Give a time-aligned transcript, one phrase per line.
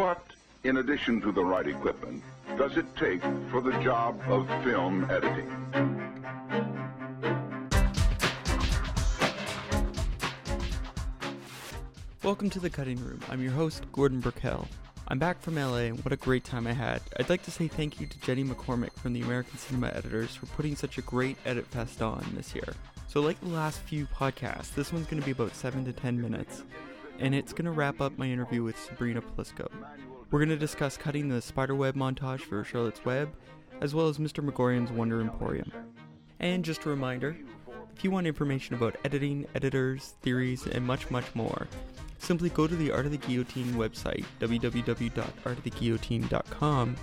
[0.00, 0.22] What,
[0.64, 2.22] in addition to the right equipment,
[2.56, 5.46] does it take for the job of film editing?
[12.22, 13.20] Welcome to the cutting room.
[13.28, 14.66] I'm your host, Gordon Burkell.
[15.08, 17.02] I'm back from LA and what a great time I had.
[17.18, 20.46] I'd like to say thank you to Jenny McCormick from the American Cinema Editors for
[20.46, 22.72] putting such a great Edit Fest on this year.
[23.08, 26.18] So, like the last few podcasts, this one's going to be about 7 to 10
[26.18, 26.62] minutes,
[27.20, 29.68] and it's going to wrap up my interview with Sabrina Plisco.
[30.30, 33.30] We're going to discuss cutting the spiderweb montage for Charlotte's Web,
[33.80, 34.42] as well as Mr.
[34.42, 35.70] Magorium's Wonder Emporium.
[36.38, 37.36] And just a reminder
[37.94, 41.66] if you want information about editing, editors, theories, and much, much more,
[42.18, 46.96] simply go to the Art of the Guillotine website, www.artoftheguillotine.com,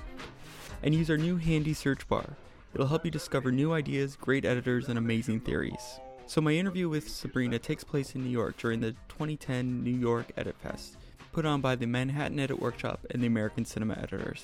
[0.83, 2.37] and use our new handy search bar.
[2.73, 5.99] It'll help you discover new ideas, great editors, and amazing theories.
[6.27, 10.25] So, my interview with Sabrina takes place in New York during the 2010 New York
[10.35, 10.97] Edit Fest
[11.31, 14.43] put on by the Manhattan Edit Workshop and the American Cinema Editors.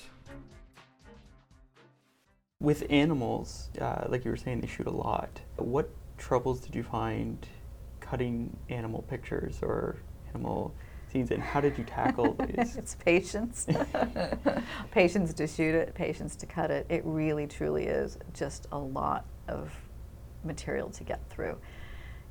[2.58, 5.42] With animals, uh, like you were saying, they shoot a lot.
[5.56, 7.46] What troubles did you find
[8.00, 9.96] cutting animal pictures or
[10.30, 10.74] animal
[11.12, 12.76] scenes, and how did you tackle these?
[12.76, 13.66] it's patience.
[14.90, 16.86] patience to shoot it, patience to cut it.
[16.88, 19.70] It really, truly is just a lot of
[20.44, 21.56] material to get through.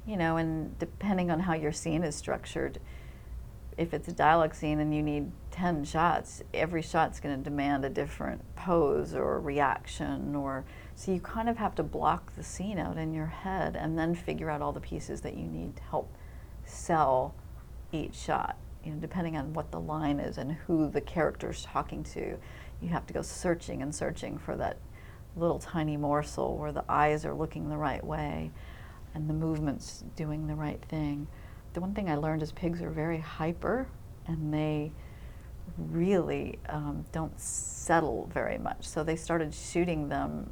[0.05, 2.79] You know, and depending on how your scene is structured,
[3.77, 7.85] if it's a dialogue scene and you need 10 shots, every shot's going to demand
[7.85, 10.63] a different pose or reaction or
[10.95, 14.13] so you kind of have to block the scene out in your head and then
[14.13, 16.13] figure out all the pieces that you need to help
[16.65, 17.33] sell
[17.91, 18.57] each shot.
[18.83, 22.37] You know, depending on what the line is and who the character's talking to,
[22.81, 24.77] you have to go searching and searching for that
[25.35, 28.51] little tiny morsel where the eyes are looking the right way
[29.13, 31.27] and the movements doing the right thing
[31.73, 33.87] the one thing I learned is pigs are very hyper
[34.27, 34.91] and they
[35.77, 38.87] really um, don't settle very much.
[38.87, 40.51] So they started shooting them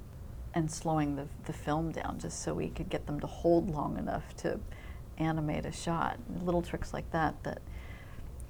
[0.53, 3.97] and slowing the, the film down just so we could get them to hold long
[3.97, 4.59] enough to
[5.17, 6.17] animate a shot.
[6.43, 7.61] Little tricks like that that,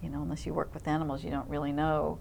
[0.02, 2.20] you know, unless you work with animals, you don't really know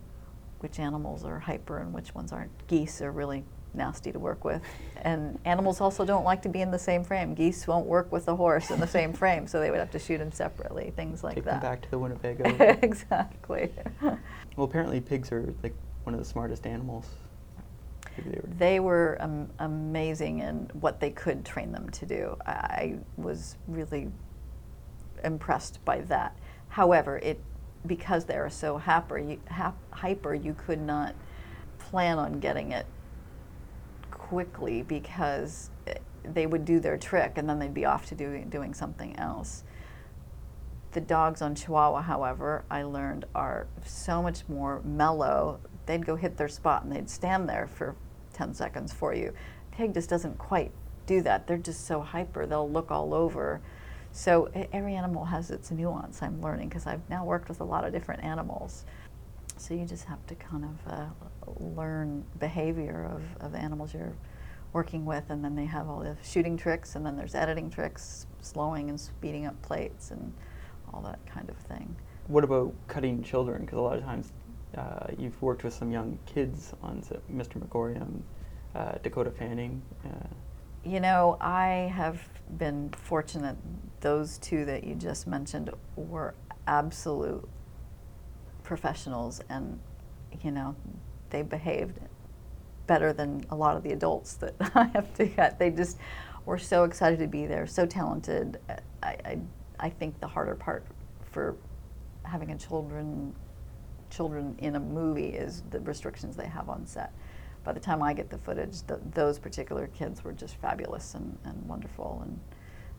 [0.59, 2.67] which animals are hyper and which ones aren't.
[2.67, 3.45] Geese are really
[3.75, 4.63] nasty to work with.
[5.03, 7.35] And animals also don't like to be in the same frame.
[7.35, 9.99] Geese won't work with a horse in the same frame, so they would have to
[9.99, 11.61] shoot them separately, things like Take that.
[11.61, 12.45] them back to the Winnebago.
[12.83, 13.73] exactly.
[14.03, 14.19] well,
[14.59, 17.07] apparently pigs are like one of the smartest animals.
[18.19, 22.37] They were, they were um, amazing in what they could train them to do.
[22.47, 24.11] I was really
[25.25, 26.37] impressed by that.
[26.69, 27.41] However, it
[27.87, 29.41] because they are so hyper, you,
[29.91, 31.15] hyper, you could not
[31.79, 32.87] plan on getting it
[34.31, 38.45] quickly because eh, they would do their trick and then they'd be off to do,
[38.49, 39.65] doing something else.
[40.93, 45.59] The dogs on Chihuahua, however, I learned are so much more mellow.
[45.87, 47.97] They'd go hit their spot and they'd stand there for
[48.33, 49.33] 10 seconds for you.
[49.73, 50.71] Pig just doesn't quite
[51.07, 51.49] do that.
[51.49, 53.61] They're just so hyper, they'll look all over.
[54.13, 57.85] So every animal has its nuance, I'm learning, because I've now worked with a lot
[57.85, 58.85] of different animals.
[59.61, 61.07] So you just have to kind of uh,
[61.59, 64.17] learn behavior of, of animals you're
[64.73, 68.27] working with, and then they have all the shooting tricks, and then there's editing tricks,
[68.41, 70.33] slowing and speeding up plates, and
[70.95, 71.95] all that kind of thing.
[72.29, 73.67] What about cutting children?
[73.67, 74.33] Because a lot of times
[74.79, 77.63] uh, you've worked with some young kids on Mr.
[77.63, 78.23] Magorium,
[78.75, 79.83] uh, Dakota Fanning.
[80.07, 80.27] Uh.
[80.85, 82.27] You know, I have
[82.57, 83.59] been fortunate.
[84.01, 86.35] Those two that you just mentioned were
[86.67, 87.47] absolute
[88.71, 89.81] professionals and
[90.45, 90.77] you know
[91.31, 91.99] they behaved
[92.87, 95.59] better than a lot of the adults that I have to get.
[95.59, 95.99] They just
[96.47, 98.61] were so excited to be there, so talented.
[99.03, 99.39] I, I,
[99.81, 100.85] I think the harder part
[101.33, 101.57] for
[102.23, 103.35] having a children
[104.09, 107.13] children in a movie is the restrictions they have on set.
[107.65, 111.37] By the time I get the footage, the, those particular kids were just fabulous and,
[111.45, 112.39] and wonderful and,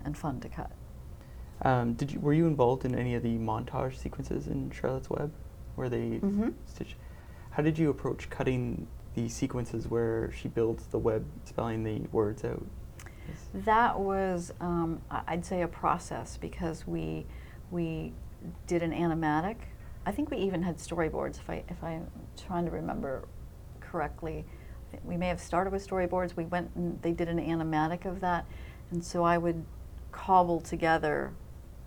[0.03, 0.71] and fun to cut.
[1.61, 5.31] Um, did you, were you involved in any of the montage sequences in Charlotte's Web?
[5.81, 6.49] Where they mm-hmm.
[6.67, 6.95] stitch.
[7.49, 12.45] How did you approach cutting the sequences where she builds the web, spelling the words
[12.45, 12.63] out?
[13.53, 17.25] That was, um, I'd say, a process because we
[17.71, 18.13] we
[18.67, 19.55] did an animatic.
[20.05, 21.39] I think we even had storyboards.
[21.39, 22.07] If I if I'm
[22.37, 23.27] trying to remember
[23.79, 24.45] correctly,
[25.03, 26.35] we may have started with storyboards.
[26.35, 28.45] We went and they did an animatic of that,
[28.91, 29.65] and so I would
[30.11, 31.33] cobble together,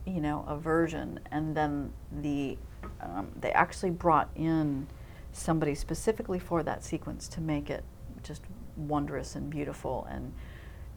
[0.05, 2.59] you know, a version, and then the
[3.05, 4.87] um, they actually brought in
[5.33, 7.85] somebody specifically for that sequence to make it
[8.23, 8.43] just
[8.77, 10.33] wondrous and beautiful and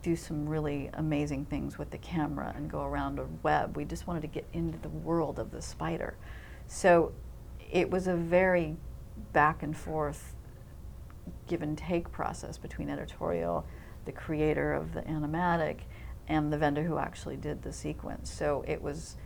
[0.02, 3.76] do some really amazing things with the camera and go around a web.
[3.76, 6.16] We just wanted to get into the world of the spider.
[6.68, 7.14] So
[7.72, 8.78] it was a very
[9.34, 10.36] back and forth
[11.48, 13.66] give and take process between editorial,
[14.06, 15.80] the creator of the animatic,
[16.28, 18.32] and the vendor who actually did the sequence.
[18.32, 19.18] So it was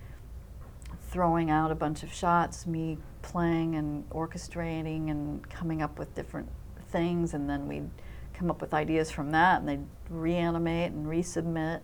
[1.12, 6.50] throwing out a bunch of shots, me playing and orchestrating and coming up with different
[6.90, 7.90] things, and then we'd
[8.34, 11.82] come up with ideas from that, and they'd reanimate and resubmit.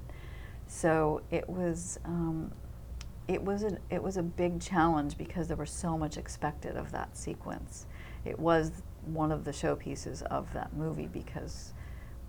[0.66, 2.52] So it was um,
[3.28, 6.92] it was a, it was a big challenge because there was so much expected of
[6.94, 7.86] that sequence.
[8.24, 8.72] It was
[9.06, 11.74] one of the showpieces of that movie because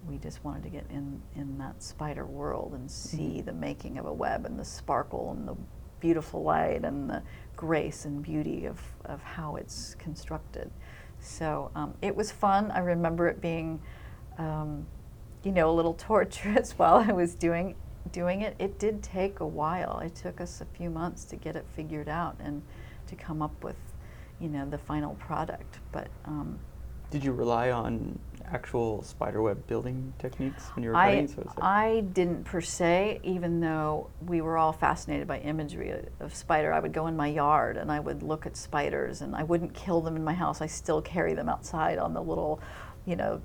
[0.06, 3.46] we just wanted to get in in that spider world and see mm-hmm.
[3.46, 5.56] the making of a web and the sparkle and the
[6.00, 7.22] beautiful light and the
[7.56, 10.70] grace and beauty of, of how it's constructed.
[11.20, 12.70] So um, it was fun.
[12.70, 13.80] I remember it being,
[14.38, 14.86] um,
[15.42, 17.74] you know, a little torturous while I was doing
[18.12, 18.56] doing it.
[18.58, 19.98] It did take a while.
[19.98, 22.62] It took us a few months to get it figured out and
[23.08, 23.76] to come up with,
[24.40, 25.78] you know, the final product.
[25.92, 26.58] But um,
[27.10, 28.18] did you rely on
[28.50, 31.28] actual spiderweb building techniques when you were I, cutting?
[31.28, 36.72] So I didn't per se, even though we were all fascinated by imagery of spider.
[36.72, 39.74] I would go in my yard and I would look at spiders, and I wouldn't
[39.74, 40.60] kill them in my house.
[40.60, 42.60] I still carry them outside on the little,
[43.06, 43.40] you know,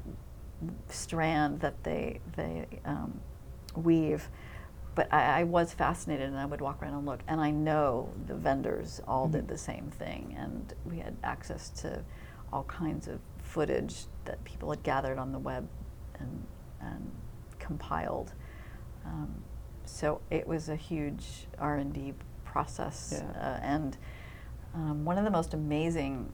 [0.89, 3.19] strand that they they um,
[3.75, 4.29] weave.
[4.95, 7.21] But I, I, was fascinated, and I would walk around and look.
[7.27, 9.37] And I know the vendors all mm-hmm.
[9.37, 12.03] did the same thing, and we had access to
[12.51, 13.19] all kinds of
[13.53, 15.67] footage that people had gathered on the web
[16.19, 16.47] and,
[16.81, 17.11] and
[17.59, 18.33] compiled.
[19.05, 19.43] Um,
[19.85, 23.13] so it was a huge R&D process.
[23.21, 23.39] Yeah.
[23.39, 23.97] Uh, and
[24.73, 26.33] um, one of the most amazing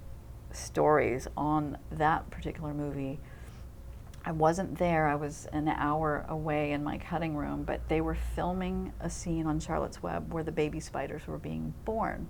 [0.54, 3.20] stories on that particular movie,
[4.24, 8.16] I wasn't there, I was an hour away in my cutting room, but they were
[8.16, 12.30] filming a scene on Charlotte's Web where the baby spiders were being born.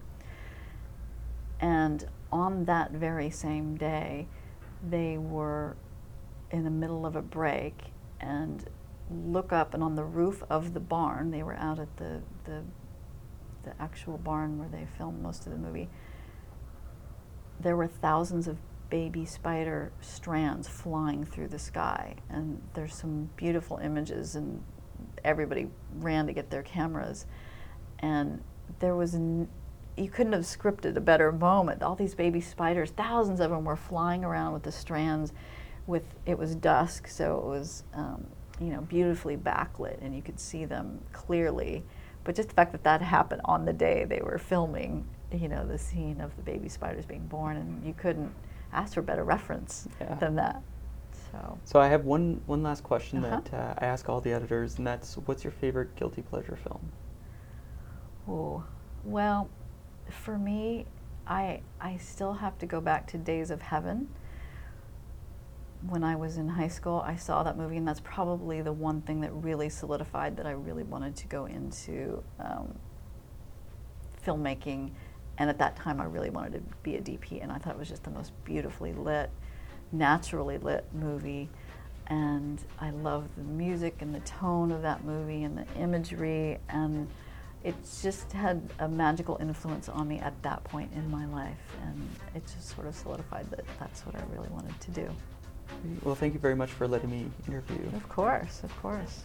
[1.59, 4.27] And on that very same day,
[4.87, 5.75] they were
[6.51, 7.75] in the middle of a break
[8.19, 8.65] and
[9.09, 12.63] look up and on the roof of the barn they were out at the, the,
[13.63, 15.89] the actual barn where they filmed most of the movie
[17.59, 18.57] there were thousands of
[18.89, 22.15] baby spider strands flying through the sky.
[22.29, 24.63] And there's some beautiful images and
[25.23, 27.25] everybody ran to get their cameras.
[27.99, 28.41] And
[28.79, 29.13] there was
[29.99, 31.83] you couldn't have scripted a better moment.
[31.83, 35.33] All these baby spiders, thousands of them were flying around with the strands.
[35.87, 38.25] With it was dusk, so it was um,
[38.59, 41.83] you know beautifully backlit, and you could see them clearly.
[42.23, 45.65] But just the fact that that happened on the day they were filming, you know,
[45.65, 48.31] the scene of the baby spiders being born, and you couldn't
[48.71, 50.13] ask for better reference yeah.
[50.15, 50.61] than that.
[51.31, 51.57] So.
[51.63, 53.41] So I have one one last question uh-huh.
[53.41, 56.91] that uh, I ask all the editors, and that's, what's your favorite guilty pleasure film?
[58.27, 58.63] Oh,
[59.03, 59.49] well,
[60.09, 60.85] for me,
[61.27, 64.09] I I still have to go back to Days of Heaven.
[65.87, 69.01] When I was in high school, I saw that movie, and that's probably the one
[69.01, 72.77] thing that really solidified that I really wanted to go into um,
[74.25, 74.91] filmmaking.
[75.37, 77.79] And at that time, I really wanted to be a DP, and I thought it
[77.79, 79.29] was just the most beautifully lit,
[79.93, 81.49] naturally lit movie.
[82.07, 87.07] And I loved the music and the tone of that movie and the imagery and
[87.63, 92.09] it just had a magical influence on me at that point in my life, and
[92.33, 95.09] it just sort of solidified that that's what I really wanted to do.
[96.03, 97.85] Well, thank you very much for letting me interview.
[97.95, 99.23] Of course, of course.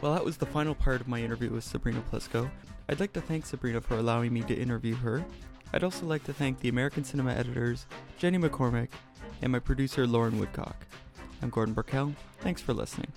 [0.00, 2.50] Well, that was the final part of my interview with Sabrina Plisco.
[2.88, 5.24] I'd like to thank Sabrina for allowing me to interview her.
[5.72, 7.86] I'd also like to thank the American Cinema editors,
[8.18, 8.88] Jenny McCormick,
[9.42, 10.76] and my producer, Lauren Woodcock.
[11.42, 12.14] I'm Gordon Burkell.
[12.40, 13.12] Thanks for listening.